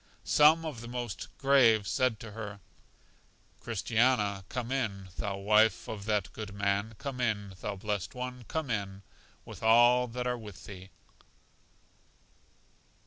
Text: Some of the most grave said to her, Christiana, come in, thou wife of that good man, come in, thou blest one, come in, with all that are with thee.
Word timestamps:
Some 0.23 0.65
of 0.65 0.81
the 0.81 0.87
most 0.87 1.27
grave 1.37 1.87
said 1.87 2.19
to 2.21 2.31
her, 2.31 2.59
Christiana, 3.59 4.43
come 4.49 4.71
in, 4.71 5.09
thou 5.17 5.37
wife 5.37 5.87
of 5.87 6.05
that 6.05 6.33
good 6.33 6.55
man, 6.55 6.95
come 6.97 7.21
in, 7.21 7.53
thou 7.61 7.75
blest 7.75 8.15
one, 8.15 8.43
come 8.47 8.71
in, 8.71 9.03
with 9.45 9.61
all 9.61 10.07
that 10.07 10.25
are 10.25 10.39
with 10.39 10.65
thee. 10.65 10.89